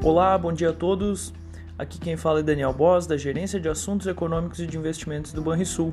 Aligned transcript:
Olá, 0.00 0.38
bom 0.38 0.52
dia 0.52 0.70
a 0.70 0.72
todos. 0.72 1.34
Aqui 1.76 1.98
quem 1.98 2.16
fala 2.16 2.38
é 2.38 2.42
Daniel 2.44 2.72
Boss, 2.72 3.04
da 3.04 3.16
Gerência 3.16 3.58
de 3.58 3.68
Assuntos 3.68 4.06
Econômicos 4.06 4.60
e 4.60 4.66
de 4.66 4.78
Investimentos 4.78 5.32
do 5.32 5.42
Banrisul. 5.42 5.92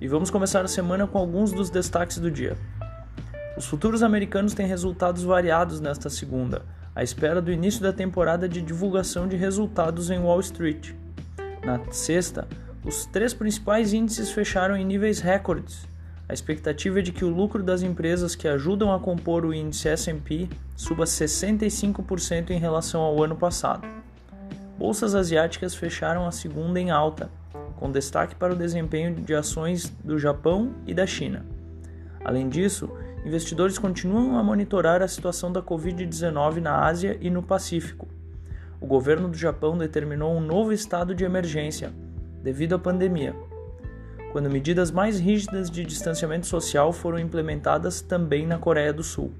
E 0.00 0.08
vamos 0.08 0.32
começar 0.32 0.64
a 0.64 0.68
semana 0.68 1.06
com 1.06 1.16
alguns 1.16 1.52
dos 1.52 1.70
destaques 1.70 2.18
do 2.18 2.28
dia. 2.28 2.58
Os 3.56 3.66
futuros 3.66 4.02
americanos 4.02 4.52
têm 4.52 4.66
resultados 4.66 5.22
variados 5.22 5.78
nesta 5.78 6.10
segunda, 6.10 6.62
à 6.92 7.04
espera 7.04 7.40
do 7.40 7.52
início 7.52 7.80
da 7.80 7.92
temporada 7.92 8.48
de 8.48 8.60
divulgação 8.60 9.28
de 9.28 9.36
resultados 9.36 10.10
em 10.10 10.18
Wall 10.18 10.40
Street. 10.40 10.90
Na 11.64 11.80
sexta, 11.92 12.48
os 12.84 13.06
três 13.06 13.32
principais 13.32 13.92
índices 13.92 14.32
fecharam 14.32 14.76
em 14.76 14.84
níveis 14.84 15.20
recordes 15.20 15.86
a 16.26 16.32
expectativa 16.32 17.00
é 17.00 17.02
de 17.02 17.12
que 17.12 17.24
o 17.24 17.28
lucro 17.28 17.62
das 17.62 17.82
empresas 17.82 18.34
que 18.34 18.48
ajudam 18.48 18.92
a 18.92 18.98
compor 18.98 19.44
o 19.44 19.52
índice 19.52 19.88
S&P 19.88 20.48
suba 20.74 21.04
65% 21.04 22.50
em 22.50 22.58
relação 22.58 23.02
ao 23.02 23.22
ano 23.22 23.36
passado. 23.36 23.86
Bolsas 24.78 25.14
asiáticas 25.14 25.74
fecharam 25.74 26.26
a 26.26 26.32
segunda 26.32 26.80
em 26.80 26.90
alta, 26.90 27.30
com 27.76 27.92
destaque 27.92 28.34
para 28.34 28.54
o 28.54 28.56
desempenho 28.56 29.14
de 29.14 29.34
ações 29.34 29.90
do 30.02 30.18
Japão 30.18 30.74
e 30.86 30.94
da 30.94 31.06
China. 31.06 31.44
Além 32.24 32.48
disso, 32.48 32.90
investidores 33.26 33.78
continuam 33.78 34.38
a 34.38 34.42
monitorar 34.42 35.02
a 35.02 35.08
situação 35.08 35.52
da 35.52 35.62
Covid-19 35.62 36.56
na 36.56 36.86
Ásia 36.86 37.18
e 37.20 37.28
no 37.28 37.42
Pacífico. 37.42 38.08
O 38.80 38.86
governo 38.86 39.28
do 39.28 39.36
Japão 39.36 39.76
determinou 39.76 40.34
um 40.34 40.40
novo 40.40 40.72
estado 40.72 41.14
de 41.14 41.22
emergência 41.22 41.92
devido 42.42 42.74
à 42.74 42.78
pandemia 42.78 43.34
quando 44.34 44.50
medidas 44.50 44.90
mais 44.90 45.20
rígidas 45.20 45.70
de 45.70 45.84
distanciamento 45.84 46.48
social 46.48 46.92
foram 46.92 47.20
implementadas 47.20 48.00
também 48.00 48.44
na 48.44 48.58
Coreia 48.58 48.92
do 48.92 49.04
Sul. 49.04 49.32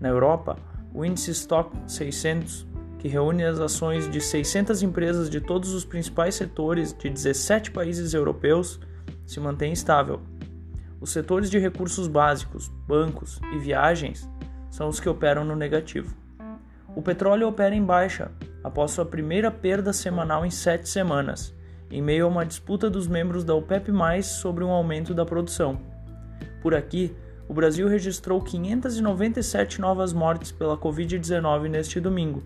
Na 0.00 0.08
Europa, 0.08 0.56
o 0.94 1.04
índice 1.04 1.32
Stock 1.32 1.70
600, 1.86 2.66
que 2.98 3.06
reúne 3.06 3.44
as 3.44 3.60
ações 3.60 4.10
de 4.10 4.22
600 4.22 4.82
empresas 4.82 5.28
de 5.28 5.42
todos 5.42 5.74
os 5.74 5.84
principais 5.84 6.36
setores 6.36 6.94
de 6.94 7.10
17 7.10 7.70
países 7.70 8.14
europeus, 8.14 8.80
se 9.26 9.38
mantém 9.40 9.74
estável. 9.74 10.22
Os 11.02 11.10
setores 11.10 11.50
de 11.50 11.58
recursos 11.58 12.08
básicos, 12.08 12.68
bancos 12.88 13.38
e 13.52 13.58
viagens 13.58 14.26
são 14.70 14.88
os 14.88 14.98
que 14.98 15.08
operam 15.10 15.44
no 15.44 15.54
negativo. 15.54 16.16
O 16.96 17.02
petróleo 17.02 17.46
opera 17.46 17.74
em 17.74 17.84
baixa 17.84 18.32
após 18.62 18.92
sua 18.92 19.04
primeira 19.04 19.50
perda 19.50 19.92
semanal 19.92 20.46
em 20.46 20.50
sete 20.50 20.88
semanas 20.88 21.54
em 21.94 22.02
meio 22.02 22.24
a 22.24 22.28
uma 22.28 22.44
disputa 22.44 22.90
dos 22.90 23.06
membros 23.06 23.44
da 23.44 23.54
OPEP+, 23.54 23.92
sobre 24.24 24.64
um 24.64 24.70
aumento 24.70 25.14
da 25.14 25.24
produção. 25.24 25.80
Por 26.60 26.74
aqui, 26.74 27.14
o 27.48 27.54
Brasil 27.54 27.86
registrou 27.86 28.40
597 28.40 29.80
novas 29.80 30.12
mortes 30.12 30.50
pela 30.50 30.76
Covid-19 30.76 31.68
neste 31.68 32.00
domingo. 32.00 32.42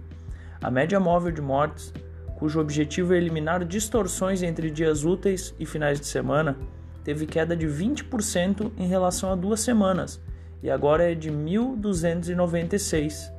A 0.61 0.71
média 0.71 1.01
móvel 1.01 1.33
de 1.33 1.41
mortes, 1.41 1.95
cujo 2.37 2.61
objetivo 2.61 3.15
é 3.15 3.17
eliminar 3.17 3.65
distorções 3.65 4.43
entre 4.43 4.71
dias 4.71 5.07
úteis 5.07 5.55
e 5.59 5.65
finais 5.65 5.99
de 5.99 6.07
semana, 6.07 6.55
teve 7.03 7.25
queda 7.25 7.57
de 7.57 7.67
20% 7.67 8.73
em 8.77 8.87
relação 8.87 9.33
a 9.33 9.35
duas 9.35 9.61
semanas 9.61 10.21
e 10.63 10.71
agora 10.71 11.11
é 11.11 11.15
de 11.15 11.31
1.296. 11.31 13.33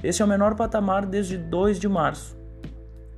Esse 0.00 0.22
é 0.22 0.24
o 0.24 0.28
menor 0.28 0.54
patamar 0.54 1.04
desde 1.04 1.36
2 1.36 1.80
de 1.80 1.88
março. 1.88 2.39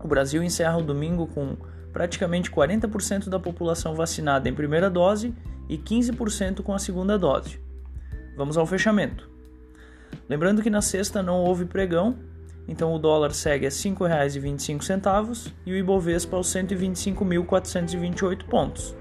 O 0.03 0.09
Brasil 0.09 0.43
encerra 0.43 0.77
o 0.77 0.83
domingo 0.83 1.27
com 1.29 1.57
praticamente 1.93 2.51
40% 2.51 3.29
da 3.29 3.39
população 3.39 3.95
vacinada 3.95 4.49
em 4.49 4.55
primeira 4.55 4.91
dose 4.91 5.35
e 5.69 5.79
15% 5.79 6.63
com 6.63 6.75
a 6.75 6.79
segunda 6.79 7.19
dose. 7.19 7.61
Vamos 8.37 8.57
ao 8.57 8.67
fechamento. 8.67 9.31
Lembrando 10.29 10.63
que 10.63 10.71
na 10.71 10.81
sexta 10.81 11.23
não 11.23 11.41
houve 11.41 11.65
pregão, 11.65 12.17
então 12.67 12.95
o 12.95 12.99
dólar 12.99 13.33
segue 13.33 13.67
a 13.67 13.69
R$ 13.69 13.75
5,25 13.75 15.53
e 15.67 15.73
o 15.73 15.77
Ibovespa 15.77 16.37
aos 16.37 16.49
125.428 16.49 18.45
pontos. 18.45 18.97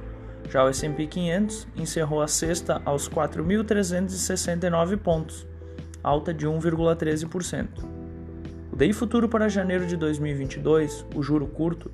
Já 0.49 0.65
o 0.65 0.69
S&P 0.69 1.07
500 1.07 1.67
encerrou 1.77 2.21
a 2.21 2.27
sexta 2.27 2.81
aos 2.83 3.07
4.369 3.07 4.97
pontos, 4.97 5.47
alta 6.03 6.33
de 6.33 6.45
1,13%. 6.47 7.90
DI 8.81 8.93
futuro 8.93 9.29
para 9.29 9.47
janeiro 9.47 9.85
de 9.85 9.95
2022, 9.95 11.05
o 11.13 11.21
juro 11.21 11.45
curto, 11.45 11.91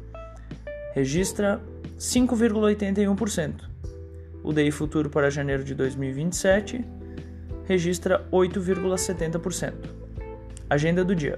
registra 0.94 1.60
5,81%. 2.00 3.56
O 4.42 4.54
DI 4.54 4.72
futuro 4.72 5.10
para 5.10 5.30
janeiro 5.30 5.66
de 5.66 5.76
2027 5.76 6.86
registra 7.66 8.26
8,70%. 8.32 9.74
Agenda 10.70 11.04
do 11.04 11.14
dia. 11.14 11.38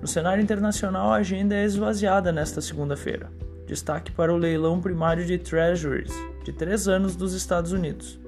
No 0.00 0.06
cenário 0.06 0.44
internacional, 0.44 1.10
a 1.10 1.16
agenda 1.16 1.56
é 1.56 1.64
esvaziada 1.64 2.30
nesta 2.30 2.60
segunda-feira. 2.60 3.32
Destaque 3.66 4.12
para 4.12 4.32
o 4.32 4.36
leilão 4.36 4.80
primário 4.80 5.26
de 5.26 5.38
Treasuries 5.38 6.12
de 6.44 6.52
três 6.52 6.86
anos 6.86 7.16
dos 7.16 7.34
Estados 7.34 7.72
Unidos. 7.72 8.20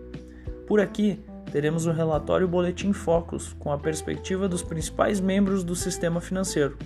Por 0.66 0.80
aqui, 0.80 1.20
teremos 1.50 1.86
o 1.86 1.92
relatório 1.92 2.48
Boletim 2.48 2.92
Focus, 2.92 3.54
com 3.58 3.72
a 3.72 3.78
perspectiva 3.78 4.48
dos 4.48 4.62
principais 4.62 5.20
membros 5.20 5.62
do 5.64 5.74
sistema 5.74 6.20
financeiro. 6.20 6.76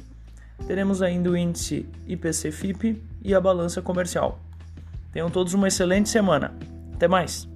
Teremos 0.67 1.03
ainda 1.03 1.31
o 1.31 1.37
índice 1.37 1.87
IPC-FIP 2.07 3.03
e 3.23 3.35
a 3.35 3.41
balança 3.41 3.83
comercial. 3.83 4.39
Tenham 5.13 5.31
todos 5.31 5.55
uma 5.55 5.69
excelente 5.69 6.09
semana. 6.09 6.55
Até 6.95 7.07
mais! 7.07 7.54